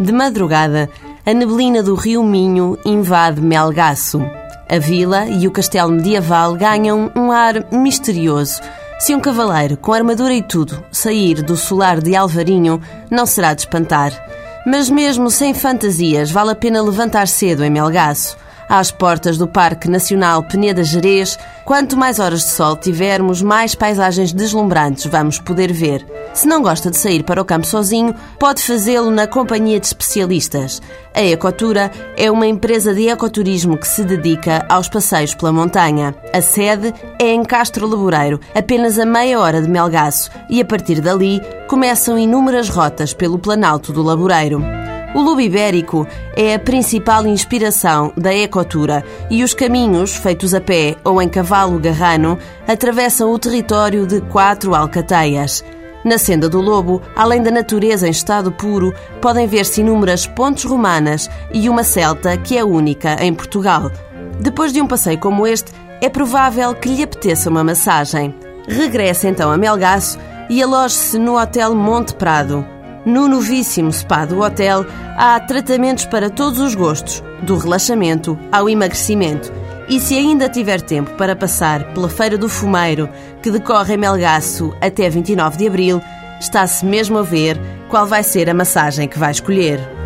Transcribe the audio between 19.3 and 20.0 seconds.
do Parque